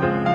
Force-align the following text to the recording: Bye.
Bye. 0.00 0.27